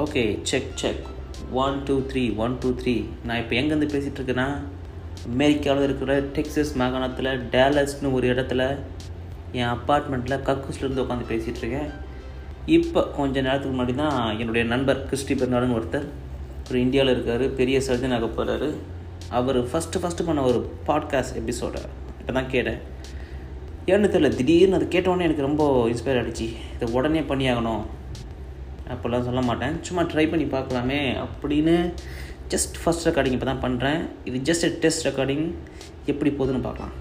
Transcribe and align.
Okay 0.00 0.22
check 0.42 0.70
check 0.80 1.04
one 1.64 1.76
two 1.88 1.94
three 2.10 2.22
one 2.44 2.54
two 2.62 2.68
three 2.80 2.94
நான் 3.26 3.40
இப்போ 3.42 3.54
எங்கேருந்து 3.56 3.88
பேசிகிட்டு 3.92 4.18
இருக்கேன்னா 4.20 4.46
அமெரிக்காவில் 5.30 5.86
இருக்கிற 5.86 6.14
டெக்ஸஸ் 6.36 6.72
மாகாணத்தில் 6.76 7.30
டேலஸ்னு 7.54 8.12
ஒரு 8.12 8.26
இடத்துல 8.32 8.62
என் 9.52 9.72
அப்பார்ட்மெண்ட்டில் 9.74 10.42
கக்கூஸ்லேருந்து 10.48 11.04
உட்காந்து 11.04 11.30
பேசிகிட்ருக்கேன் 11.32 11.90
இப்போ 12.76 13.00
கொஞ்ச 13.18 13.34
நேரத்துக்கு 13.40 13.74
முன்னாடி 13.76 13.94
தான் 13.94 14.16
என்னுடைய 14.40 14.64
நண்பர் 14.64 15.04
கிறிஸ்டி 15.08 15.34
பெர்னாடுன்னு 15.34 15.78
ஒருத்தர் 15.78 16.06
ஒரு 16.70 16.78
இந்தியாவில் 16.80 17.14
இருக்கார் 17.14 17.44
பெரிய 17.60 17.78
சர்ஜன் 17.80 18.16
ஆக 18.16 18.28
போகிறாரு 18.38 18.68
அவர் 19.30 19.58
ஃபஸ்ட்டு 19.70 20.00
ஃபஸ்ட்டு 20.02 20.26
பண்ண 20.26 20.42
ஒரு 20.42 20.58
பாட்காஸ்ட் 20.88 21.38
எபிசோடை 21.42 21.82
இப்போ 22.20 22.32
தான் 22.32 22.50
கேட்டேன். 22.54 22.80
ஏன்னு 23.92 24.10
தெரியல 24.14 24.30
திடீர்னு 24.38 24.78
அதை 24.78 24.86
கேட்டோடனே 24.94 25.26
எனக்கு 25.28 25.48
ரொம்ப 25.48 25.62
இன்ஸ்பயர் 25.92 26.18
ஆகிடுச்சு 26.20 26.46
இதை 26.74 26.86
உடனே 26.92 27.20
பண்ணியாகணும். 27.20 27.84
அப்போல்லாம் 28.92 29.26
சொல்ல 29.28 29.40
மாட்டேன். 29.48 29.76
சும்மா 29.86 30.02
ட்ரை 30.12 30.24
பண்ணி 30.32 30.46
பார்க்கலாமே 30.56 31.00
அப்படின்னு 31.24 31.74
ஜஸ்ட் 32.52 32.76
ஃபஸ்ட் 32.82 33.06
ரெக்கார்டிங் 33.08 33.36
இப்போ 33.36 33.48
தான் 33.50 33.64
பண்ணுறேன் 33.66 34.00
இது 34.30 34.38
ஜஸ்ட் 34.48 34.66
டெஸ்ட் 34.84 35.06
ரெக்கார்டிங் 35.08 35.46
எப்படி 36.12 36.30
போகுதுன்னு 36.38 36.66
பார்க்கலாம். 36.66 36.94